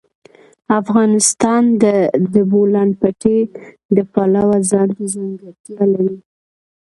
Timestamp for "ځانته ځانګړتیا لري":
4.71-6.17